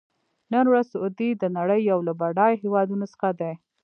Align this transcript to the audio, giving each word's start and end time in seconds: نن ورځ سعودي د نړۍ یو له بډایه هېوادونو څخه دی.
نن 0.53 0.65
ورځ 0.71 0.85
سعودي 0.93 1.29
د 1.35 1.43
نړۍ 1.57 1.81
یو 1.91 1.99
له 2.07 2.13
بډایه 2.19 2.61
هېوادونو 2.63 3.05
څخه 3.13 3.29
دی. 3.39 3.53